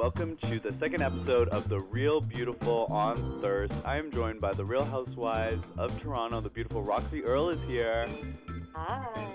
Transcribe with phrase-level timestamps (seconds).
[0.00, 3.74] welcome to the second episode of The Real Beautiful on Thirst.
[3.84, 6.40] I am joined by the Real Housewives of Toronto.
[6.40, 8.08] The beautiful Roxy Earle is here.
[8.74, 9.26] Hi.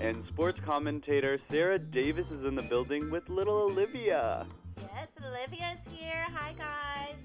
[0.00, 4.46] And sports commentator Sarah Davis is in the building with little Olivia.
[4.78, 6.24] Yes, Olivia's here.
[6.32, 7.20] Hi, guys.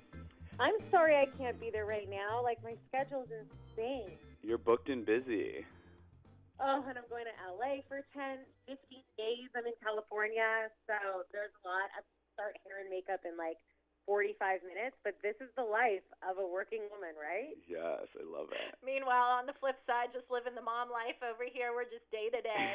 [0.59, 2.43] I'm sorry I can't be there right now.
[2.43, 4.17] Like, my schedule's insane.
[4.43, 5.66] You're booked and busy.
[6.59, 8.77] Oh, and I'm going to LA for 10, 15
[9.17, 9.47] days.
[9.55, 11.88] I'm in California, so there's a lot.
[11.95, 12.03] I
[12.34, 13.58] start hair and makeup in like
[14.05, 17.53] 45 minutes, but this is the life of a working woman, right?
[17.70, 18.73] Yes, I love it.
[18.81, 21.73] Meanwhile, on the flip side, just living the mom life over here.
[21.73, 22.73] We're just day to day.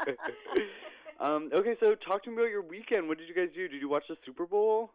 [1.24, 3.10] um, okay, so talk to me about your weekend.
[3.10, 3.66] What did you guys do?
[3.66, 4.94] Did you watch the Super Bowl?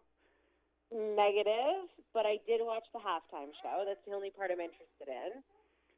[0.94, 3.84] Negative, but I did watch the halftime show.
[3.84, 5.44] That's the only part I'm interested in.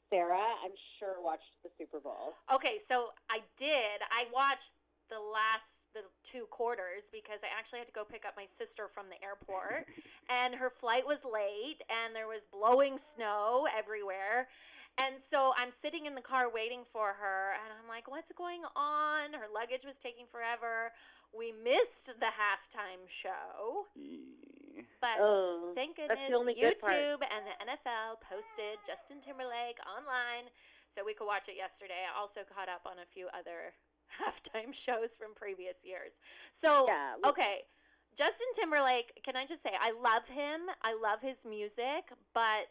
[0.09, 2.40] Sarah, I'm sure watched the Super Bowl.
[2.48, 3.99] Okay, so I did.
[4.07, 4.71] I watched
[5.12, 8.93] the last the two quarters because I actually had to go pick up my sister
[8.93, 9.90] from the airport
[10.29, 14.45] and her flight was late and there was blowing snow everywhere.
[14.98, 18.65] And so I'm sitting in the car waiting for her and I'm like, what's going
[18.73, 19.34] on?
[19.34, 20.89] Her luggage was taking forever.
[21.35, 23.85] We missed the halftime show.
[25.01, 26.77] But Oh, thank that's goodness the only good.
[26.82, 30.49] YouTube and the NFL posted Justin Timberlake online
[30.98, 32.01] so we could watch it yesterday.
[32.09, 33.77] I also caught up on a few other
[34.18, 36.12] halftime shows from previous years.
[36.62, 37.63] So, Yeah, okay.
[38.18, 40.65] Justin Timberlake, can I just say, I love him.
[40.82, 42.65] I love his music, but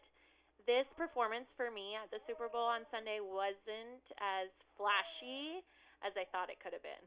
[0.67, 5.63] this performance for me at the Super Bowl on Sunday wasn't as flashy
[6.03, 6.99] as I thought it could have been.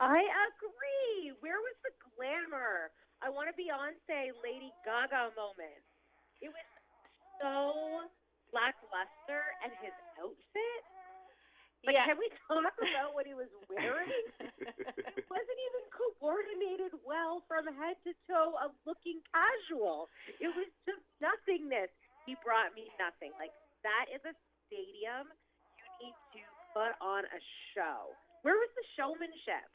[0.00, 1.36] I agree.
[1.44, 2.90] Where was the glamour?
[3.20, 5.84] I want a Beyonce, Lady Gaga moment.
[6.40, 6.66] It was
[7.38, 8.08] so
[8.52, 10.82] lackluster, and his outfit.
[11.82, 12.06] Like, yeah.
[12.06, 14.06] can we talk about what he was wearing?
[14.06, 20.06] it wasn't even coordinated well from head to toe of looking casual.
[20.38, 21.90] It was just nothingness.
[22.22, 23.34] He brought me nothing.
[23.34, 23.50] Like
[23.82, 24.34] that is a
[24.70, 25.26] stadium.
[25.74, 27.40] You need to put on a
[27.74, 28.14] show.
[28.46, 29.66] Where was the showmanship?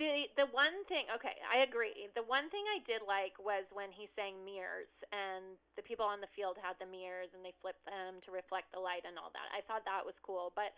[0.00, 2.06] The the one thing, okay, I agree.
[2.14, 6.22] The one thing I did like was when he sang mirrors and the people on
[6.22, 9.34] the field had the mirrors and they flipped them to reflect the light and all
[9.34, 9.50] that.
[9.50, 10.70] I thought that was cool, but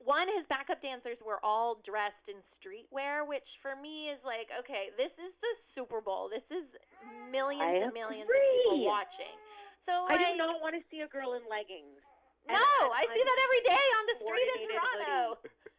[0.00, 4.92] one his backup dancers were all dressed in streetwear, which for me is like, okay,
[5.00, 6.28] this is the Super Bowl.
[6.28, 6.68] This is
[7.32, 9.32] millions I and millions of people watching.
[9.88, 12.00] So I like, do not want to see a girl in leggings.
[12.44, 15.20] No, And- I see and that every day on the street in Toronto.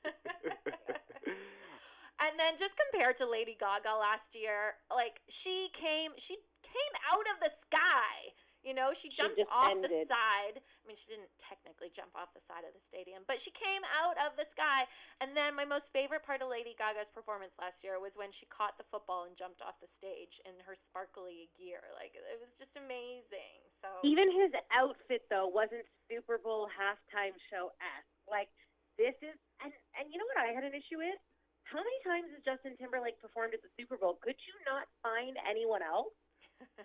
[2.26, 7.26] and then just compared to Lady Gaga last year, like she came, she came out
[7.30, 8.34] of the sky.
[8.66, 10.58] You know, she She jumped off the side.
[10.58, 13.86] I mean, she didn't technically jump off the side of the stadium, but she came
[13.94, 14.90] out of the sky.
[15.22, 18.50] And then my most favorite part of Lady Gaga's performance last year was when she
[18.50, 21.86] caught the football and jumped off the stage in her sparkly gear.
[21.94, 23.62] Like it was just amazing.
[23.86, 28.18] So Even his outfit though wasn't Super Bowl halftime show esque.
[28.26, 28.50] Like
[28.97, 31.22] this is and and you know what I had an issue with?
[31.70, 34.18] How many times has Justin Timberlake performed at the Super Bowl?
[34.22, 36.14] Could you not find anyone else?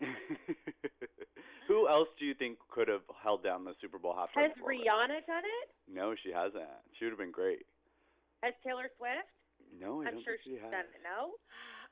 [1.68, 4.50] Who else do you think could have held down the Super Bowl halftime?
[4.50, 4.58] Has?
[4.58, 5.66] Rihanna done it?
[5.86, 6.66] No, she hasn't.
[6.98, 7.62] She would have been great.
[8.42, 9.30] Has Taylor Swift?
[9.70, 10.72] No, I I'm don't sure think she she's has.
[10.74, 10.98] done it.
[11.06, 11.38] No?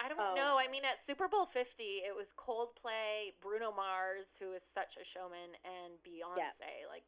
[0.02, 0.34] I don't Oh.
[0.34, 0.58] know.
[0.58, 1.62] I mean, at Super Bowl 50,
[2.02, 6.86] it was Coldplay, Bruno Mars, who is such a showman, and Beyonce.
[6.90, 7.06] Like,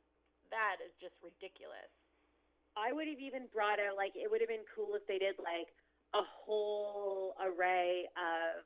[0.54, 1.90] that is just ridiculous.
[2.78, 5.34] I would have even brought out like it would have been cool if they did
[5.42, 5.74] like
[6.14, 8.62] a whole array of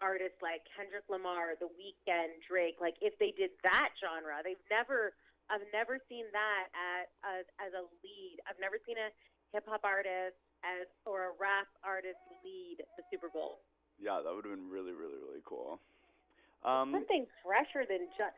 [0.00, 2.78] artists like Kendrick Lamar, The Weeknd, Drake.
[2.80, 5.16] Like if they did that genre, they've never.
[5.46, 8.42] I've never seen that at as, as a lead.
[8.50, 9.14] I've never seen a
[9.54, 10.34] hip hop artist
[10.66, 13.62] as or a rap artist lead the Super Bowl.
[13.94, 15.78] Yeah, that would have been really, really, really cool.
[16.66, 18.34] Um, Something fresher than just.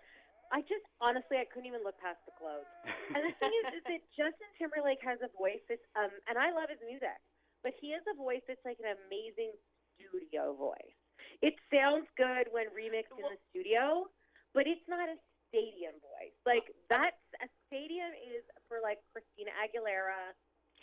[0.48, 2.68] I just honestly I couldn't even look past the clothes.
[3.08, 6.52] And the thing is, is that Justin Timberlake has a voice that's um, and I
[6.52, 7.16] love his music,
[7.64, 9.56] but he has a voice that's like an amazing
[9.96, 10.96] studio voice.
[11.42, 14.10] It sounds good when remixed in the studio,
[14.54, 15.16] but it's not a
[15.48, 16.34] stadium voice.
[16.44, 20.34] Like that's a stadium is for like Christina Aguilera,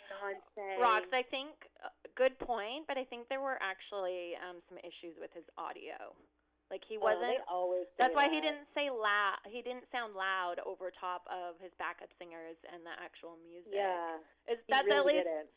[0.08, 0.80] Beyonce.
[0.80, 1.52] Rox, I think,
[1.84, 6.14] uh, good point, but I think there were actually um, some issues with his audio.
[6.66, 7.30] Like, he Oh, wasn't.
[7.30, 7.86] they always.
[7.94, 9.38] That's why he didn't say loud.
[9.46, 13.70] He didn't sound loud over top of his backup singers and the actual music.
[13.70, 14.18] Yeah,
[14.50, 15.50] Is that's really at least didn't.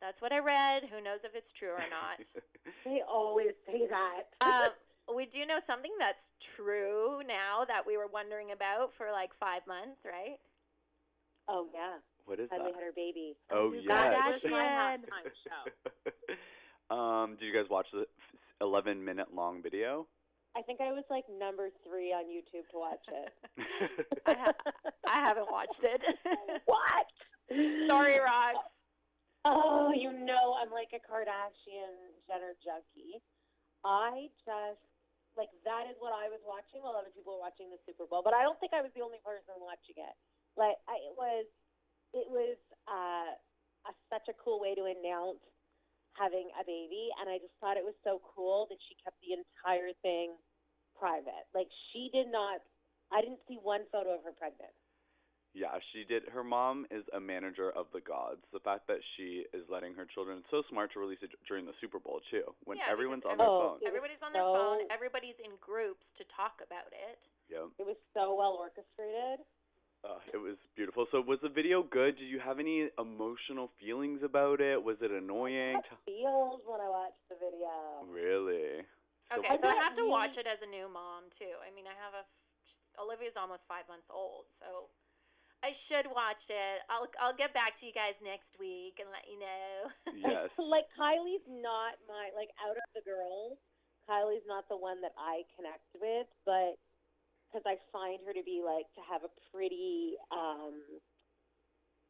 [0.00, 0.84] That's what I read.
[0.90, 2.18] Who knows if it's true or not?
[2.84, 4.30] They always say that.
[4.40, 4.70] um,
[5.16, 6.20] we do know something that's
[6.56, 10.38] true now that we were wondering about for like five months, right?
[11.48, 12.64] oh yeah, what is how that?
[12.64, 13.36] they had her baby.
[13.50, 13.90] Oh, You yes.
[13.90, 15.32] guys, where's Kardashian.
[15.44, 16.94] show?
[16.94, 18.06] Um, did you guys watch the
[18.60, 20.06] 11 minute long video?
[20.56, 23.32] I think I was like number three on YouTube to watch it.
[24.26, 24.72] I, ha-
[25.08, 26.00] I haven't watched it.
[26.66, 27.06] what?
[27.88, 28.54] Sorry, Rox.
[29.44, 33.24] Oh, you know I'm like a Kardashian Jenner junkie.
[33.84, 34.84] I just
[35.38, 38.20] like that is what I was watching while other people were watching the Super Bowl.
[38.20, 40.16] But I don't think I was the only person watching it.
[40.60, 41.48] Like I, it was,
[42.12, 43.32] it was uh,
[43.88, 45.40] a, such a cool way to announce
[46.18, 49.38] having a baby, and I just thought it was so cool that she kept the
[49.38, 50.36] entire thing
[50.98, 51.48] private.
[51.56, 52.60] Like she did not.
[53.08, 54.74] I didn't see one photo of her pregnant.
[55.52, 56.22] Yeah, she did.
[56.30, 58.38] Her mom is a manager of the gods.
[58.52, 61.66] The fact that she is letting her children, it's so smart to release it during
[61.66, 63.78] the Super Bowl too, when Yeah, everyone's on their every- phone.
[63.82, 63.86] Oh.
[63.86, 64.86] Everybody's on their So- phone.
[64.90, 67.18] Everybody's in groups to talk about it.
[67.48, 67.70] Yep.
[67.78, 69.44] It was so well orchestrated.
[70.02, 71.04] Uh, it was beautiful.
[71.10, 72.16] So was the video good?
[72.16, 74.82] Did you have any emotional feelings about it?
[74.82, 75.74] Was it annoying?
[75.74, 78.04] What feels when I watch the video.
[78.06, 78.86] Really?
[79.28, 81.52] So Okay, so I have to watch it as a new mom too.
[81.60, 82.24] I mean, I have a
[82.98, 84.88] Olivia's almost five months old, so
[85.62, 86.78] I should watch it.
[86.88, 89.72] I'll I'll get back to you guys next week and let you know.
[90.08, 90.48] Yes.
[90.58, 93.60] like Kylie's not my like out of the girls,
[94.08, 96.80] Kylie's not the one that I connect with, but
[97.48, 100.80] because I find her to be like to have a pretty um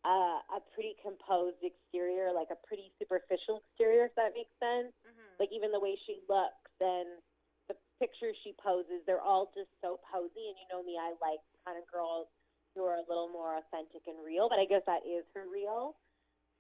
[0.05, 4.95] uh, a pretty composed exterior, like a pretty superficial exterior, if that makes sense.
[5.05, 7.21] hmm Like even the way she looks and
[7.69, 10.49] the pictures she poses, they're all just so posy.
[10.49, 12.29] And you know me, I like kind of girls
[12.75, 14.49] who are a little more authentic and real.
[14.49, 15.97] But I guess that is her real.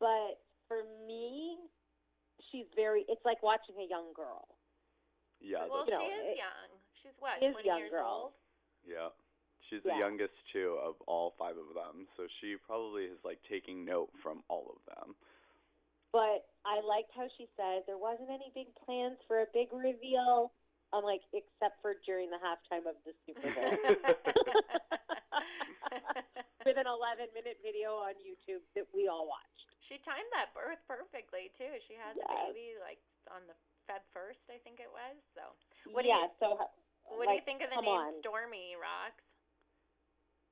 [0.00, 1.58] But for me,
[2.50, 3.04] she's very.
[3.08, 4.48] It's like watching a young girl.
[5.40, 5.64] Yeah.
[5.70, 6.68] well, that's you know, she is it- young.
[7.00, 8.08] She's what, she is 20 young years girl.
[8.28, 8.32] old?
[8.84, 9.08] Yeah.
[9.68, 9.94] She's Yeah.
[9.94, 14.10] the youngest too of all five of them, so she probably is like taking note
[14.22, 15.14] from all of them.
[16.12, 20.52] But I liked how she said there wasn't any big plans for a big reveal.
[20.92, 23.72] I'm like, except for during the halftime of the Super Bowl.
[26.66, 29.66] With an 11 minute video on YouTube that we all watched.
[29.88, 31.70] she timed that birth perfectly too.
[31.90, 33.00] She had the baby like
[33.32, 33.56] on the
[33.90, 35.16] Feb first, I think it was.
[35.34, 35.42] So,
[35.90, 36.58] What do you- so
[37.10, 38.14] what do you think of the name on.
[38.22, 39.18] Stormi Rox?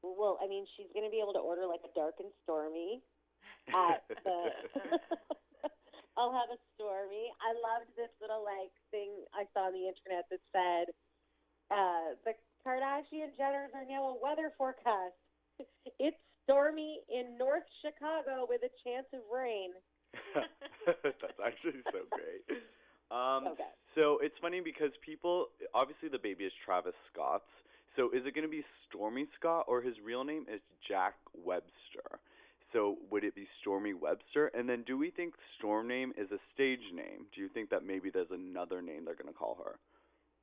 [0.02, 3.02] Well, I mean, she's going to be able to order like a dark and stormy
[3.70, 4.54] at the.
[6.18, 7.30] I'll have a stormy.
[7.38, 10.86] I loved this little like thing I saw on the internet that said,
[11.70, 12.34] uh, "The
[12.66, 15.14] Kardashian Jenners are now a weather forecast.
[15.98, 19.70] It's stormy in North Chicago with a chance of rain."
[20.86, 22.62] That's actually so great.
[23.10, 23.72] Um, Okay.
[23.94, 27.50] So it's funny because people, obviously the baby is Travis Scott's.
[27.96, 32.20] So is it going to be Stormi Scott or his real name is Jacques Webster?
[32.72, 34.52] So would it be Stormi Webster?
[34.54, 37.26] And then do we think Storm name is a stage name?
[37.34, 39.78] Do you think that maybe there's another name they're going to call her?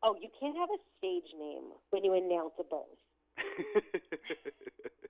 [0.04, 3.00] Oh, you can't have a stage name when you announce a birth.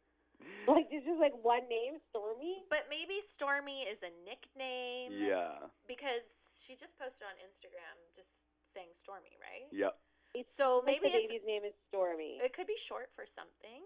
[0.76, 2.66] Like it's just like one name, Stormi.
[2.70, 5.14] But maybe Stormi is a nickname.
[5.14, 5.70] yeah.
[5.88, 6.26] Because
[6.66, 8.30] she just posted on Instagram just
[8.74, 9.70] saying Stormi, right?
[9.72, 9.94] Yep.
[10.36, 12.42] It's So like maybe the baby's name is Stormi.
[12.44, 13.86] it could be short for something.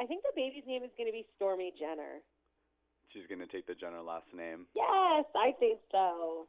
[0.00, 2.18] I think the baby's name is going to be Stormi Jenner.
[3.12, 4.66] She's going to take the Jenner last name.
[4.74, 6.48] Yes, I think so.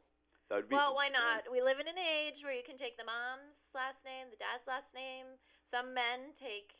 [0.50, 1.46] That would be Well, why not?
[1.46, 4.66] We live in an age where you can take the mom's last name, the dad's
[4.66, 5.38] last name.
[5.70, 6.74] Some men take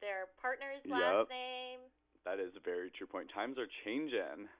[0.00, 1.32] their partner's last Yep.
[1.32, 1.80] name.
[2.26, 3.30] That is a very true point.
[3.30, 4.50] Times are changing.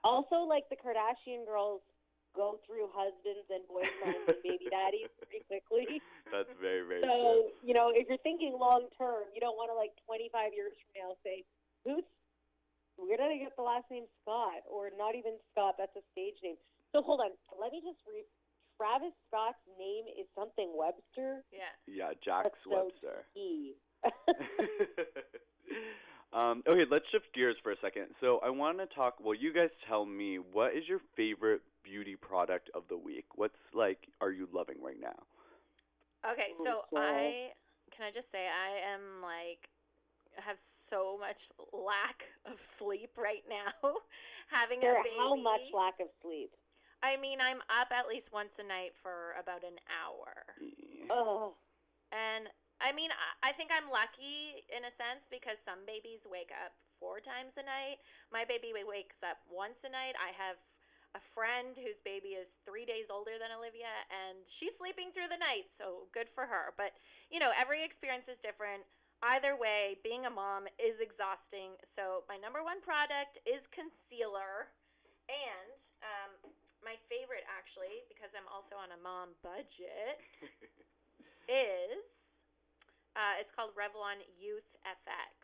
[0.00, 1.84] Also, like the Kardashian girls
[2.32, 6.00] go through husbands and boyfriends and baby daddies pretty quickly.
[6.32, 7.12] That's very, very true.
[7.12, 10.72] So, you know, if you're thinking long term, you don't want to like 25 years
[10.80, 11.44] from now say,
[11.84, 12.08] who's,
[12.96, 14.64] where did I get the last name Scott?
[14.64, 16.56] Or not even Scott, that's a stage name.
[16.96, 18.24] So hold on, let me just read.
[18.80, 21.44] Travis Scott's name is something Webster.
[21.52, 21.68] Yeah.
[21.84, 23.28] Yeah, Jax so Webster.
[23.36, 23.76] E.
[26.32, 28.06] um, okay, let's shift gears for a second.
[28.20, 29.16] So I want to talk.
[29.22, 33.26] Well, you guys tell me what is your favorite beauty product of the week?
[33.34, 35.16] What's like, are you loving right now?
[36.24, 37.50] Okay, Oh, so I
[37.96, 39.64] can I just say I am like
[40.36, 40.56] have
[40.90, 41.38] so much
[41.72, 43.72] lack of sleep right now.
[44.52, 45.16] Having Sarah, a baby.
[45.18, 46.50] how much lack of sleep?
[47.02, 50.34] I mean, I'm up at least once a night for about an hour.
[51.08, 51.54] Oh,
[52.12, 56.50] And I mean, I, I think I'm lucky in a sense because some babies wake
[56.52, 58.00] up four times a night.
[58.32, 60.16] My baby wakes up once a night.
[60.16, 60.56] I have
[61.16, 65.40] a friend whose baby is three days older than Olivia, and she's sleeping through the
[65.40, 66.70] night, so good for her.
[66.78, 66.94] But,
[67.28, 68.86] you know, every experience is different.
[69.20, 71.76] Either way, being a mom is exhausting.
[71.98, 74.70] So, my number one product is concealer.
[75.28, 75.68] And
[76.02, 76.30] um,
[76.80, 80.18] my favorite actually, because I'm also on a mom budget,
[81.50, 82.02] is
[83.16, 85.34] uh, it's called Revlon Youth FX.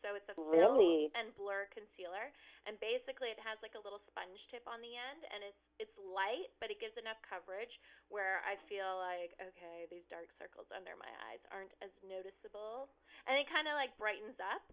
[0.00, 1.12] So it's a Really?
[1.12, 2.32] fill and blur concealer,
[2.64, 5.92] and basically it has like a little sponge tip on the end, and it's it's
[6.00, 7.72] light, but it gives enough coverage
[8.08, 12.88] where I feel like okay, these dark circles under my eyes aren't as noticeable,
[13.28, 14.64] and it kind of like brightens up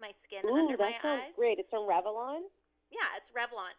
[0.00, 1.36] my skin Ooh, under that my sounds eyes.
[1.36, 1.58] great.
[1.58, 2.42] It's from Revlon.
[2.90, 3.74] Yeah, it's Revlon.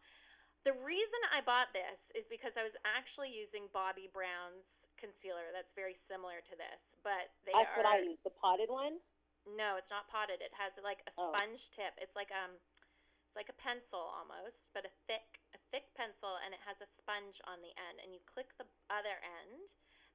[0.64, 4.64] The reason I bought this is because I was actually using Bobbi Brown's
[5.04, 8.20] concealer that's very similar to this, but they That's are what I use.
[8.24, 8.96] The potted one.
[9.44, 10.40] no, it's not potted.
[10.40, 11.36] It has like a Oh.
[11.36, 11.92] sponge tip.
[12.00, 16.56] It's like um it's like a pencil almost, but a thick a thick pencil and
[16.56, 19.68] it has a sponge on the end and you click the other end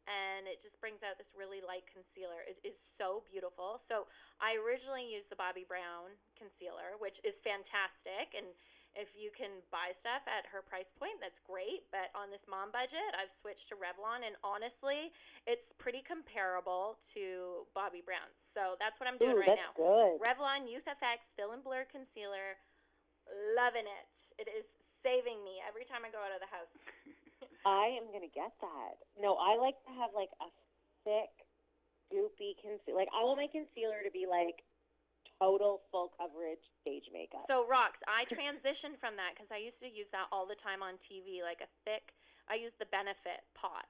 [0.08, 2.40] and it just brings out this really light concealer.
[2.48, 3.84] It is so beautiful.
[3.92, 4.08] So
[4.40, 8.48] I originally used the Bobbi Brown concealer, which is fantastic and
[8.96, 11.84] if you can buy stuff at her price point, that's great.
[11.92, 15.12] But on this mom budget, I've switched to Revlon, and honestly,
[15.44, 18.34] it's pretty comparable to Bobbi Brown's.
[18.56, 19.72] So that's what I'm doing Ooh, right now.
[19.76, 20.18] good.
[20.18, 22.56] Revlon Youth FX Fill and Blur Concealer.
[23.54, 24.06] Loving it.
[24.40, 24.64] It is
[25.04, 26.72] saving me every time I go out of the house.
[27.66, 28.94] I am gonna get that.
[29.18, 30.48] No, I like to have like a
[31.04, 31.30] thick,
[32.08, 32.98] goopy concealer.
[32.98, 34.64] Like I want my concealer to be like
[35.38, 37.46] total full coverage stage makeup.
[37.48, 37.98] So, rocks.
[38.10, 41.40] I transitioned from that because I used to use that all the time on TV,
[41.46, 42.10] like a thick.
[42.50, 43.88] I used the Benefit pot,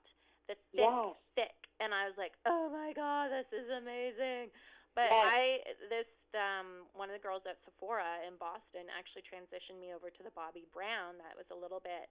[0.50, 1.14] the thick, Yes.
[1.38, 4.50] thick, and I was like, oh my god, this is amazing.
[4.98, 5.22] But Yes.
[5.24, 5.40] I
[5.88, 10.22] this um one of the girls at Sephora in Boston actually transitioned me over to
[10.26, 11.16] the Bobbi Brown.
[11.22, 12.10] That was a little bit.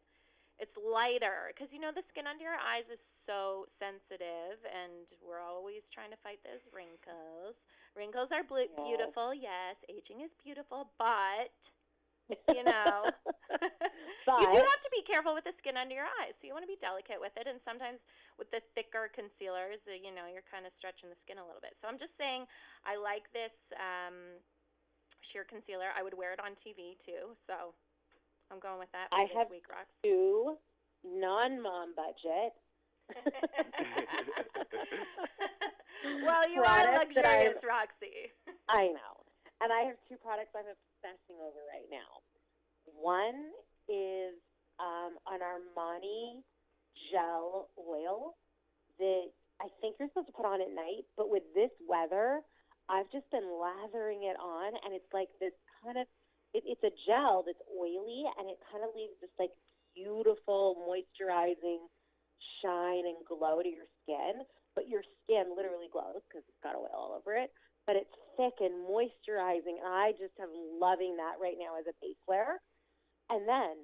[0.58, 5.44] It's lighter because you know the skin under your eyes is so sensitive, and we're
[5.44, 7.60] always trying to fight those wrinkles.
[7.98, 8.78] Wrinkles are blue- Yes.
[8.86, 9.76] beautiful, yes.
[9.90, 11.50] Aging is beautiful, but
[12.54, 13.10] you know,
[13.50, 16.36] but you do have to be careful with the skin under your eyes.
[16.38, 17.98] So you want to be delicate with it, and sometimes
[18.38, 21.64] with the thicker concealers, uh, you know, you're kind of stretching the skin a little
[21.64, 21.74] bit.
[21.82, 22.46] So I'm just saying,
[22.86, 24.38] I like this um,
[25.32, 25.90] sheer concealer.
[25.96, 27.34] I would wear it on TV too.
[27.48, 27.72] So
[28.52, 29.88] I'm going with that for I this have week, Rox.
[30.04, 30.60] two
[31.08, 32.54] non-mom budget.
[36.28, 38.36] well, you are luxurious, Roxy.
[38.70, 39.14] I know.
[39.64, 42.22] And I have two products I'm obsessing over right now.
[42.86, 43.56] One
[43.90, 44.38] is
[44.78, 46.44] um, an Armani
[47.10, 48.38] gel oil
[49.00, 49.32] that
[49.62, 52.42] I think you're supposed to put on at night, but with this weather,
[52.90, 55.54] I've just been lathering it on, and it's like this
[55.84, 56.06] kind of
[56.54, 59.52] it, it's a gel that's oily, and it kind of leaves this like
[59.98, 61.90] beautiful moisturizing
[62.62, 64.46] shine and glow to your skin.
[64.78, 67.50] But your skin literally glows because it's got oil all over it
[67.88, 69.80] but it's thick and moisturizing.
[69.80, 72.60] And I just am loving that right now as a base layer.
[73.32, 73.80] And then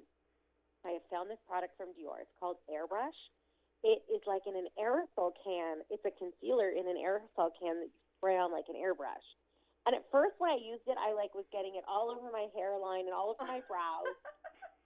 [0.84, 2.20] I have found this product from Dior.
[2.20, 3.16] It's called Airbrush.
[3.80, 5.80] It is like in an aerosol can.
[5.88, 9.24] It's a concealer in an aerosol can that you spray on like an airbrush.
[9.88, 12.48] And at first, when I used it, I like was getting it all over my
[12.56, 14.08] hairline and all over my brows,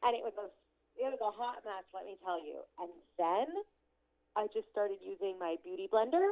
[0.02, 0.50] and it was a
[0.98, 1.86] it was a hot mess.
[1.94, 2.66] Let me tell you.
[2.82, 3.46] And then
[4.38, 6.30] I just started using my beauty blender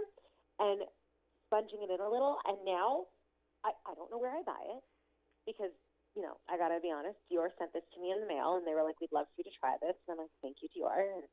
[0.62, 0.86] and
[1.50, 3.10] sponging it in a little, and now
[3.66, 4.82] I, I don't know where I buy it
[5.42, 5.74] because
[6.14, 7.18] you know I gotta be honest.
[7.26, 9.42] Dior sent this to me in the mail, and they were like, "We'd love for
[9.42, 11.26] you to try this." And I'm like, "Thank you, Dior." And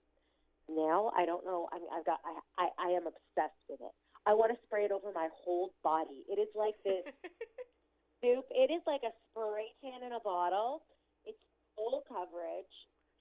[0.73, 1.69] now I don't know.
[1.69, 3.93] I mean, I've got I I, I am obsessed with it.
[4.25, 6.25] I want to spray it over my whole body.
[6.25, 7.05] It is like this
[8.25, 8.49] soup.
[8.49, 10.81] It is like a spray tan in a bottle.
[11.29, 11.37] It's
[11.77, 12.73] full coverage.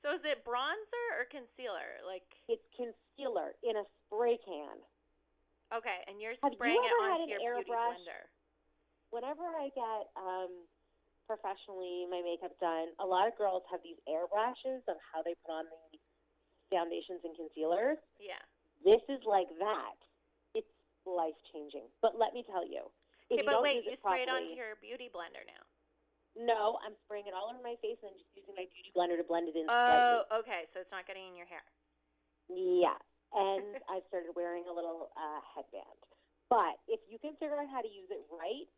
[0.03, 2.03] So is it bronzer or concealer?
[2.07, 4.77] Like, It's concealer in a spray can.
[5.73, 7.97] okay, and you're Have you spraying it onto your beauty airbrush?
[8.03, 8.23] blender.
[9.15, 10.51] whenever I get um,
[11.27, 15.53] professionally my makeup done, a lot of girls have these airbrushes of how they put
[15.53, 15.99] on the
[16.73, 17.99] foundations and concealers.
[18.19, 18.41] Yeah.
[18.85, 19.97] This is like that.
[20.57, 20.69] It's
[21.07, 21.87] life changing.
[22.03, 22.89] But let me tell you,
[23.31, 25.63] Okay, but wait, you spray it onto your beauty blender now.
[26.37, 29.27] No, I'm spraying it all over my face and just using my beauty blender to
[29.27, 29.69] blend it in.
[29.69, 31.65] Oh, okay, so it's not getting in your hair.
[32.49, 32.97] yeah.
[33.33, 36.01] And I've started wearing a little uh, headband.
[36.53, 38.69] But if you can figure out how to use it right,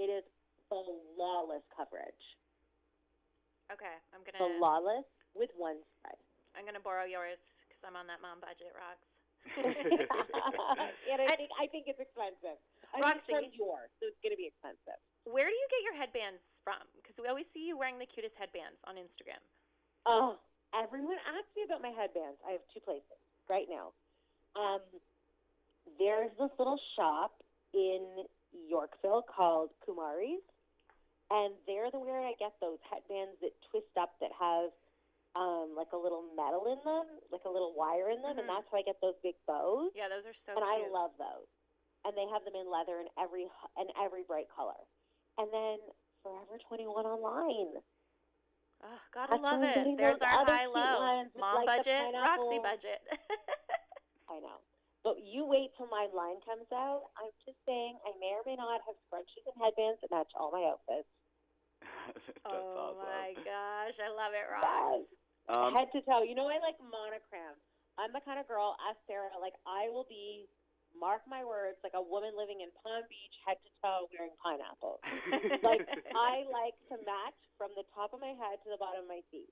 [0.00, 0.24] it is
[0.68, 2.24] flawless coverage.
[3.68, 5.04] Okay, I'm gonna Flawless
[5.36, 6.16] with one spray.
[6.56, 7.36] I'm gonna borrow yours
[7.68, 8.96] because I'm on that mom budget, Rox.
[11.08, 12.56] and I think I think it's expensive.
[12.92, 13.60] I think it's from Roxy.
[13.60, 14.98] Dior, so it's going to be expensive.
[15.28, 16.84] Where do you get your headbands from?
[17.00, 19.40] Because we always see you wearing the cutest headbands on Instagram.
[20.04, 20.36] Oh,
[20.76, 22.36] everyone asks me about my headbands.
[22.44, 23.16] I have two places
[23.48, 23.96] right now.
[24.52, 24.84] Um,
[25.96, 27.40] there's this little shop
[27.72, 30.44] in Yorkville called Kumari's,
[31.32, 34.68] and they're the where I get those headbands that twist up that have
[35.36, 38.40] um like a little metal in them, like a little wire in them, Mhm.
[38.44, 39.92] and that's how I get those big bows.
[39.94, 41.48] Yeah, those are so and I love those.
[42.04, 43.44] And they have them in leather in every
[43.76, 44.80] in every bright color.
[45.36, 45.78] And then
[46.22, 47.78] Forever 21 online.
[48.78, 49.74] Oh, gotta That's love I'm it.
[49.74, 51.02] getting There's our other high low.
[51.02, 53.00] ones Mom like, budget, Roxy budget.
[54.30, 54.62] I know.
[55.02, 57.10] But you wait till my line comes out.
[57.18, 60.50] I'm just saying, I may or may not have scrunchies and headbands that match all
[60.54, 61.10] my outfits.
[62.44, 63.06] That's oh awesome.
[63.06, 64.62] my gosh, I love it, Rox.
[64.62, 65.06] Yes.
[65.48, 66.22] Um, head to toe.
[66.26, 67.56] You know, I like monogram.
[67.98, 70.46] I'm the kind of girl, ask Sarah, like, I will be,
[70.96, 75.00] mark my words, like a woman living in Palm Beach, head to toe, wearing pineapples.
[75.66, 79.10] like, I like to match from the top of my head to the bottom of
[79.10, 79.50] my feet.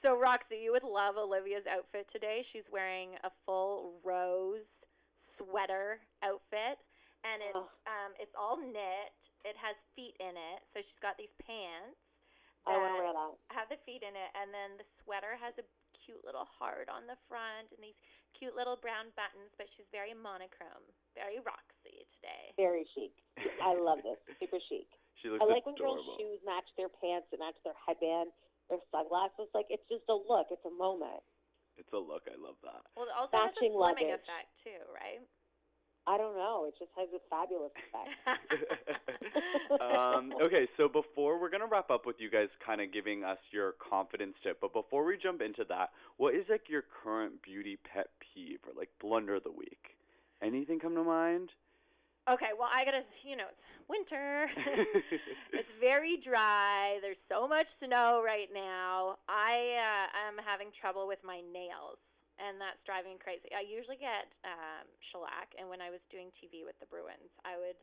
[0.00, 2.40] So Roxy, you would love Olivia's outfit today.
[2.52, 4.64] She's wearing a full rose
[5.36, 6.80] sweater outfit,
[7.24, 7.68] and it's Oh.
[7.84, 9.12] um it's all knit.
[9.44, 11.96] It has feet in it, so she's got these pants
[12.68, 13.32] I want to wear that.
[13.56, 15.64] have the feet in it, and then the sweater has a
[16.04, 17.96] cute little heart on the front and these
[18.36, 19.50] cute little brown buttons.
[19.56, 20.84] But she's very monochrome,
[21.14, 22.54] very Roxy today.
[22.56, 23.14] Very chic.
[23.62, 24.18] I love this.
[24.38, 24.88] Super chic.
[25.20, 28.32] she looks I like when girls' shoes match their pants and match their headband,
[28.68, 29.50] their sunglasses.
[29.52, 30.48] Like, it's just a look.
[30.52, 31.22] It's a moment.
[31.80, 32.28] It's a look.
[32.28, 32.84] I love that.
[32.92, 34.20] Well, it also has a Matching slimming luggage.
[34.20, 35.24] effect too, right?
[36.10, 36.66] I don't know.
[36.66, 38.10] It just has a fabulous effect.
[39.80, 43.38] um, okay, so before we're gonna wrap up with you guys, kind of giving us
[43.52, 44.58] your confidence tip.
[44.60, 48.72] But before we jump into that, what is like your current beauty pet peeve or
[48.76, 49.94] like blunder of the week?
[50.42, 51.50] Anything come to mind?
[52.28, 54.50] Okay, well, I gotta, you know, it's winter.
[55.54, 56.98] it's very dry.
[57.02, 59.14] There's so much snow right now.
[59.28, 62.02] I uh, am having trouble with my nails,
[62.40, 63.52] and that's driving crazy.
[63.52, 67.60] I usually get um, shellac, and when I was doing TV with the Bruins, I
[67.60, 67.76] would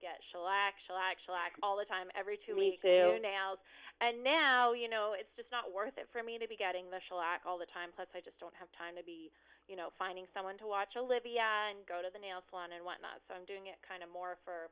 [0.00, 3.18] get shellac, shellac, shellac all the time, every two Me weeks, too.
[3.18, 3.60] new nails.
[4.00, 7.04] And now, you know, it's just not worth it for me to be getting the
[7.10, 7.92] shellac all the time.
[7.92, 9.28] Plus, I just don't have time to be
[9.70, 13.22] you know, finding someone to watch Olivia and go to the nail salon and whatnot.
[13.30, 14.66] So I'm doing it kind of more for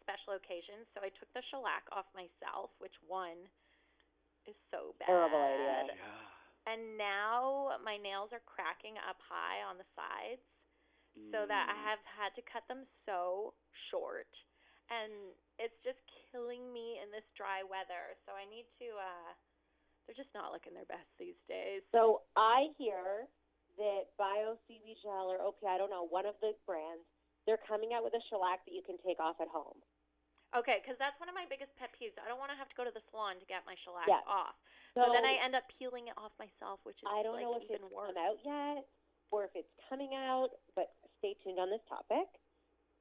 [0.00, 0.88] special occasions.
[0.96, 3.36] So I took the shellac off myself, which one
[4.48, 5.12] is so bad.
[5.12, 6.00] Terrible idea.
[6.00, 6.35] yeah.
[6.66, 10.42] And now my nails are cracking up high on the sides,
[11.32, 11.84] so that I Mm.
[11.84, 13.54] have had to cut them so
[13.90, 14.28] short.
[14.90, 15.98] And it's just
[16.30, 18.14] killing me in this dry weather.
[18.26, 19.34] So I need to uh
[20.06, 21.82] they're just not looking their best these days.
[21.90, 23.26] So I hear
[23.78, 27.02] that Bio Seaweed Gel or okay, I don't know, one of the brands,
[27.46, 29.82] they're coming out with a shellac that you can take off at home.
[30.56, 32.16] Okay, because that's one of my biggest pet peeves.
[32.16, 34.24] I don't want to have to go to the salon to get my shellac Yeah.
[34.24, 34.56] off.
[34.96, 37.60] So, then I end up peeling it off myself, which is I don't like know
[37.60, 38.08] if even it's worse.
[38.08, 38.88] come out yet
[39.28, 42.24] or if it's coming out, but stay tuned on this topic.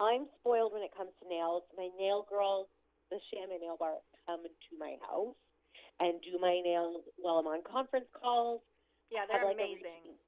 [0.04, 1.64] I'm spoiled when it comes to nails.
[1.80, 2.68] My nail girls,
[3.08, 5.40] the Shaman Nail Bar, come to my house
[6.04, 8.60] and do my nails while I'm on conference calls.
[9.08, 9.88] Yeah, they're like, amazing.
[10.04, 10.20] routine.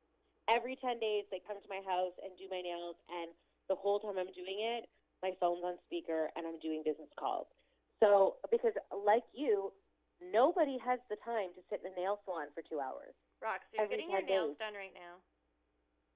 [0.48, 3.36] Every 10 days, they come to my house and do my nails, and
[3.68, 4.88] the whole time I'm doing it,
[5.23, 7.47] my phone's on speaker and I'm doing business calls.
[8.03, 9.73] So, because like you,
[10.21, 13.17] nobody has the time to sit in a nail salon for two hours.
[13.41, 14.62] Rox, you're getting your 10 nails days.
[14.62, 15.13] done right now.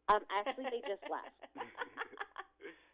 [0.09, 1.37] Um, actually, they just left.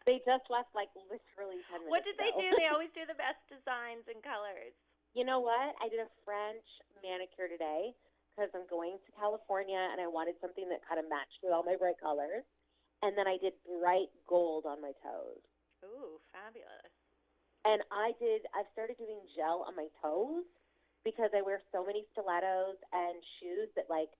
[0.08, 2.48] They just left like literally 10 minutes what did they do?
[2.56, 4.72] They always do the best designs and colors.
[5.12, 5.76] You know what?
[5.84, 6.64] I did a French
[7.04, 7.92] manicure today
[8.32, 11.60] because I'm going to California and I wanted something that kind of matched with all
[11.60, 12.48] my bright colors.
[13.04, 15.44] And then I did bright gold on my toes.
[15.84, 16.92] Ooh, fabulous.
[17.64, 20.46] And I did, I've started doing gel on my toes
[21.04, 24.10] because I wear so many stilettos and shoes that like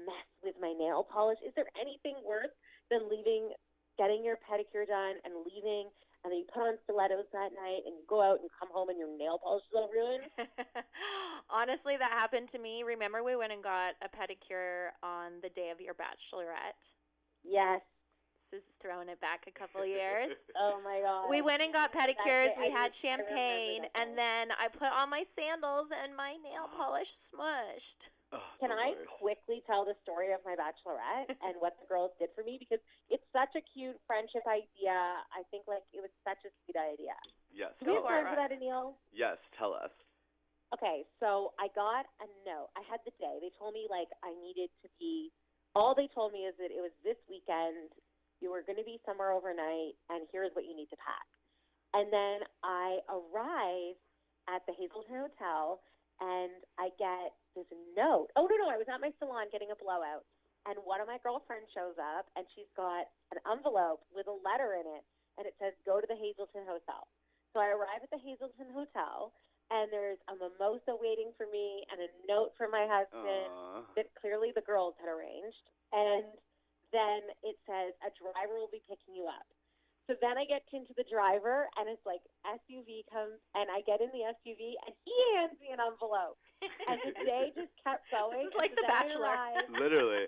[0.00, 1.38] mess with my nail polish.
[1.44, 2.52] Is there anything worse
[2.90, 3.52] than leaving,
[3.96, 5.88] getting your pedicure done and leaving,
[6.24, 8.90] and then you put on stilettos that night and you go out and come home
[8.90, 10.26] and your nail polish is all ruined?
[11.50, 12.82] Honestly, that happened to me.
[12.82, 16.74] Remember, we went and got a pedicure on the day of your bachelorette.
[17.44, 17.80] Yes.
[18.54, 20.36] This is throwing it back a couple years.
[20.54, 21.26] Oh my god.
[21.28, 22.54] We went and got pedicures.
[22.58, 27.10] We had I champagne, and then I put on my sandals, and my nail polish
[27.30, 28.00] smushed.
[28.34, 29.06] Oh, Can I worst.
[29.22, 32.58] quickly tell the story of my bachelorette and what the girls did for me?
[32.58, 34.94] Because it's such a cute friendship idea.
[35.30, 37.14] I think like it was such a sweet idea.
[37.54, 37.70] Yes.
[37.78, 38.98] Do we tell have time for that, Anil?
[39.14, 39.94] Yes, tell us.
[40.74, 42.74] Okay, so I got a note.
[42.74, 43.38] I had the day.
[43.38, 45.30] They told me like I needed to be.
[45.78, 47.94] All they told me is that it was this weekend.
[48.40, 51.26] You are going to be somewhere overnight, and here's what you need to pack.
[51.94, 53.96] And then I arrive
[54.48, 55.80] at the Hazelton Hotel,
[56.20, 58.28] and I get this note.
[58.36, 60.28] Oh no, no, I was at my salon getting a blowout,
[60.68, 64.76] and one of my girlfriends shows up, and she's got an envelope with a letter
[64.76, 65.04] in it,
[65.40, 67.08] and it says, "Go to the Hazelton Hotel."
[67.52, 69.32] So I arrive at the Hazelton Hotel.
[69.70, 73.82] and there's a mimosa waiting for me and a note from my husband Aw.
[73.98, 75.66] that clearly the girls had arranged.
[75.90, 76.22] And
[76.92, 79.46] then it says a driver will be picking you up.
[80.06, 83.98] So then I get into the driver, and it's like SUV comes, and I get
[83.98, 86.38] in the SUV, and he hands me an envelope.
[86.62, 88.46] And the day just kept going.
[88.46, 89.26] This is like The then I Bachelor.
[89.26, 90.24] arrive- Literally.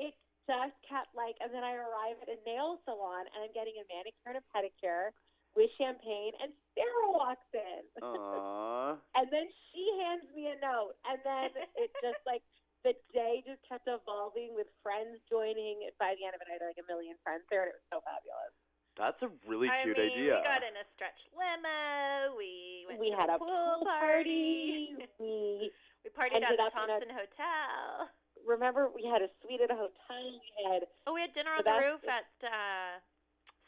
[0.00, 0.16] it
[0.48, 3.84] just kept like, and then I arrive at a nail salon, and I'm getting a
[3.92, 5.12] manicure and a pedicure
[5.52, 7.84] with champagne, and Sarah walks in.
[8.00, 8.96] Aw.
[9.20, 12.40] And then she hands me a note, and then it just like
[12.82, 15.86] the day just kept evolving with friends joining.
[16.02, 17.86] By the end of it, I had like a million friends there, and it was
[17.90, 18.52] so fabulous.
[18.98, 20.36] That's a really I cute mean, idea.
[20.36, 22.36] we got in a stretch limo.
[22.36, 24.92] We went we to had a pool pool party.
[25.22, 25.72] we
[26.04, 28.12] we partied at the up in a- Thompson Hotel.
[28.44, 30.20] remember we had a suite at a hotel.
[30.36, 33.00] We had Oh, we had dinner on The the roof at uh,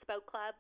[0.05, 0.53] Spoke Club.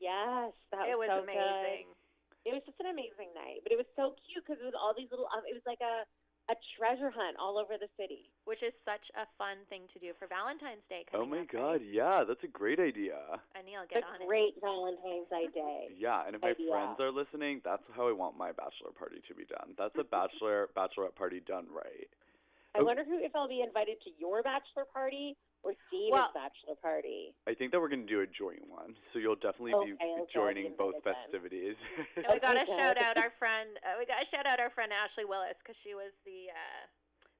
[0.00, 1.86] yes, that was it was, was so amazing.
[1.92, 2.00] Good.
[2.42, 4.90] It was just an amazing night, but it was so cute because it was all
[4.96, 5.28] these little.
[5.30, 6.08] Um, it was like a
[6.52, 8.28] a treasure hunt all over the city.
[8.44, 11.80] Which is such a fun thing to do for Valentine's Day Oh my up, god,
[11.80, 11.88] Right?
[11.88, 13.16] yeah, that's a great idea.
[13.56, 14.28] Anil, The get on it.
[14.28, 15.88] great Valentine's Day.
[15.96, 19.34] Yeah, and if my friends are listening, that's how I want my bachelor party to
[19.34, 19.72] be done.
[19.78, 22.10] That's a bachelor bachelorette party done right.
[22.74, 22.84] I Oh.
[22.84, 27.34] wonder who if I'll be invited to your bachelor party or Steve's Well- bachelor party.
[27.46, 30.32] I think that we're gonna do a joint one, so you'll definitely Okay, be okay,
[30.32, 31.14] joining both then.
[31.14, 31.76] festivities.
[32.16, 33.78] And we gotta shout out our friend.
[33.84, 36.86] Uh, we gotta shout out our friend Ashley Willis because she was the uh,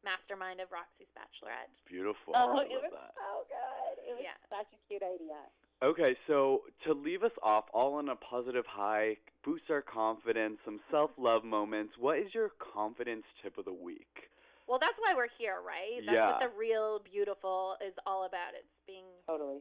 [0.05, 1.71] mastermind of Roxy's Bachelorette.
[1.87, 2.35] Beautiful.
[2.37, 3.15] Oh, I it love was that.
[3.15, 4.09] so good.
[4.11, 4.35] It was Yeah.
[4.49, 5.39] such a cute idea.
[5.83, 10.81] Okay, so to leave us off all on a positive high, boost our confidence, some
[10.93, 11.99] self-love moments.
[11.99, 14.31] What is your confidence tip of the week?
[14.73, 16.01] Well, that's why we're here, right?
[16.01, 16.33] That's Yeah.
[16.33, 18.57] what the real beautiful is all about.
[18.57, 19.61] It's being Totally.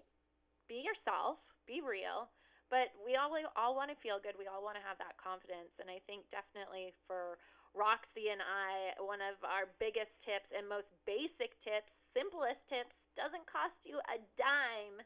[0.71, 1.35] be yourself,
[1.67, 2.31] be real.
[2.69, 4.39] But we all all want to feel good.
[4.39, 7.35] We all want to have that confidence, and I think definitely for
[7.75, 13.43] Roxy and I, one of our biggest tips and most basic tips, simplest tips, doesn't
[13.51, 15.03] cost you a dime.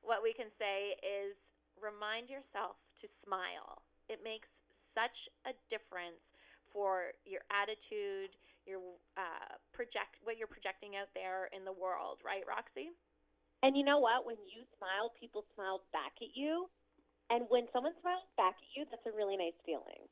[0.00, 1.36] What we can say is
[1.76, 3.84] remind yourself to smile.
[4.08, 4.48] It makes
[4.96, 6.24] such a difference
[6.72, 8.32] for your attitude,
[8.66, 8.82] your
[9.16, 12.92] uh, project, what you're projecting out there in the world, right, Roxy?
[13.64, 14.28] And you know what?
[14.28, 16.68] When you smile, people smile back at you.
[17.32, 20.04] And when someone smiles back at you, that's a really nice feeling.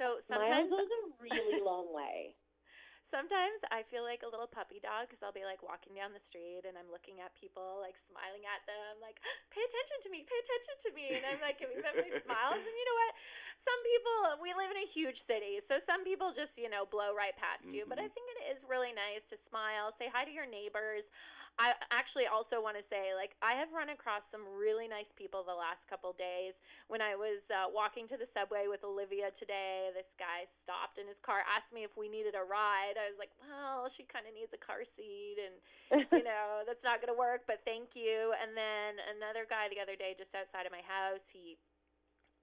[0.00, 2.34] So Smiles sometimes goes a really long way.
[3.14, 6.24] Sometimes I feel like a little puppy dog because I'll be like walking down the
[6.26, 9.22] street and I'm looking at people, like smiling at them, like,
[9.54, 11.06] pay attention to me, pay attention to me.
[11.14, 12.58] And I'm like giving them these smiles.
[12.58, 13.14] And you know what?
[13.62, 17.14] Some people, we live in a huge city, so some people just, you know, blow
[17.14, 17.86] right past you.
[17.86, 18.10] But I Mhm.
[18.12, 21.06] think it is really nice to smile, say hi to your neighbors.
[21.54, 25.46] I actually also want to say, like, I have run across some really nice people
[25.46, 26.50] the last couple days.
[26.90, 31.06] When I was uh, walking to the subway with Olivia today, this guy stopped in
[31.06, 32.98] his car, asked me if we needed a ride.
[32.98, 35.54] I was like, well, she kind of needs a car seat, and
[36.10, 38.34] you know that's not going to work, but thank you.
[38.34, 41.54] And then another guy the other day, just outside of my house, he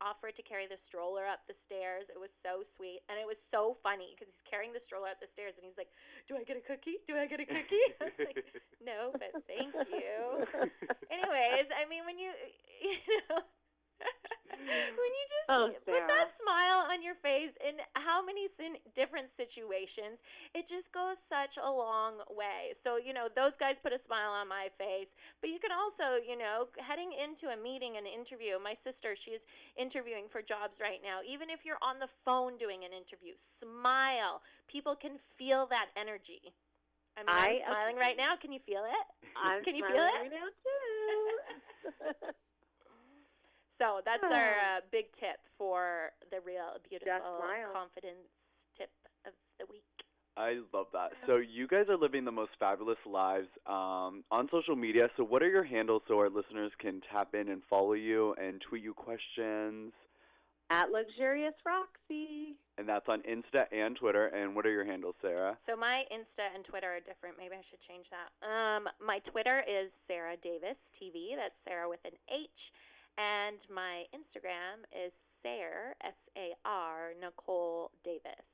[0.02, 2.10] offered to carry the stroller up the stairs.
[2.10, 5.22] It was so sweet, and it was so funny because he's carrying the stroller up
[5.22, 5.94] the stairs, and he's like,
[6.26, 7.00] "Do I get a cookie?
[7.06, 8.42] Do I get a cookie?" I was like,
[8.90, 10.18] "No, but thank you."
[11.16, 12.34] Anyways, I mean, when you,
[12.82, 13.46] you know,
[15.00, 19.28] when you just Oh, put that smile on your face in how many sin- different
[19.36, 20.21] situations,
[20.56, 22.74] it just goes such a long way.
[22.86, 25.10] So, you know, those guys put a smile on my face,
[25.41, 28.60] but you can also, you know, heading into a meeting, an interview.
[28.62, 29.43] My sister, she's
[29.76, 31.19] interviewing for jobs right now.
[31.26, 34.39] Even if you're on the phone doing an interview, smile.
[34.71, 36.54] People can feel that energy.
[37.17, 38.36] I mean, I I'm smiling right now.
[38.39, 39.06] Can you feel it?
[39.36, 40.21] I'm Can you feel smiling it?
[40.21, 41.39] right now too.
[43.82, 47.41] So that's our uh, big tip for the real beautiful
[47.74, 48.30] confidence
[48.78, 48.94] tip
[49.26, 49.82] of the week.
[50.38, 51.12] I love that.
[51.26, 55.10] So you guys are living the most fabulous lives um, on social media.
[55.17, 58.62] So what are your handles so our listeners can tap in and follow you and
[58.62, 59.91] tweet you questions?
[60.70, 62.56] At Luxurious Roxy.
[62.78, 64.28] And that's on Insta and Twitter.
[64.28, 65.58] And what are your handles, Sarah?
[65.67, 67.36] So my Insta and Twitter are different.
[67.38, 68.30] Maybe I should change that.
[68.46, 71.36] Um, my Twitter is Sarah Davis TV.
[71.36, 72.48] That's Sarah with an H,
[73.17, 75.12] and my Instagram is
[75.43, 78.45] Sarah S A R Nicole Davis.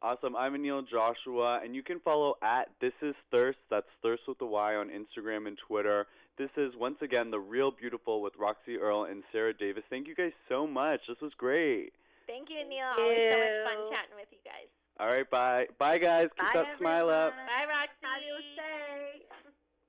[0.00, 0.36] Awesome.
[0.36, 3.58] I'm Anil Joshua, and you can follow at This Is Thirst.
[3.68, 6.06] That's Thirst with a Y on Instagram and Twitter.
[6.38, 9.82] This is once again the Real Beautiful with Roxy Earle and Sarah Davis.
[9.90, 11.00] Thank you guys so much.
[11.08, 11.92] This was great.
[12.28, 12.86] Thank you, Neil.
[12.96, 14.70] Always so much fun chatting with you guys.
[15.00, 15.66] All right, bye.
[15.78, 16.28] Bye, guys.
[16.38, 17.32] Keep Bye, that smile up.
[17.34, 17.46] everyone.
[17.46, 17.98] Bye, Roxy.
[18.02, 19.27] Fabulous day.